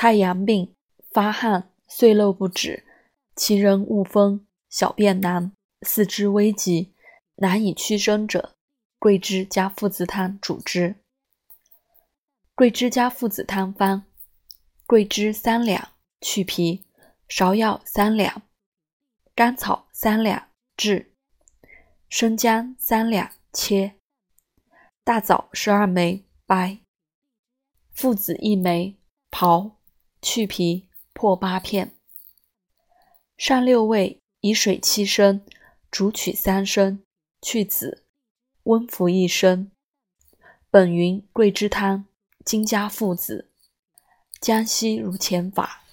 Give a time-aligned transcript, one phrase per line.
[0.00, 0.76] 太阳病，
[1.10, 2.84] 发汗，碎漏不止，
[3.34, 5.50] 其人恶风，小便难，
[5.82, 6.94] 四肢危急，
[7.34, 8.54] 难以屈伸者，
[9.00, 10.94] 桂枝加附子汤主之。
[12.54, 14.04] 桂枝加附子汤方：
[14.86, 15.88] 桂枝三两，
[16.20, 16.84] 去皮；
[17.28, 18.42] 芍药三两，
[19.34, 21.06] 甘草三两，炙；
[22.08, 23.94] 生姜三两，切；
[25.02, 26.84] 大枣十二枚，掰；
[27.90, 28.96] 附子一枚，
[29.32, 29.77] 刨。
[30.20, 31.92] 去皮，破八片。
[33.36, 35.44] 上六味，以水七升，
[35.90, 37.02] 煮取三升，
[37.40, 38.04] 去籽，
[38.64, 39.70] 温服一升。
[40.70, 42.04] 本云桂枝汤，
[42.44, 43.50] 今加附子。
[44.40, 45.84] 江西如前法。